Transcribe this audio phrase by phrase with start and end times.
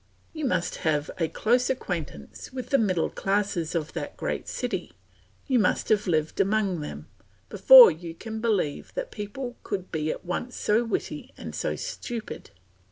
[0.33, 4.93] You must have a close acquaintance with the middle classes of that great city,
[5.45, 7.07] you must have lived among them,
[7.49, 12.49] before you can believe that people could be at once so witty and so stupid.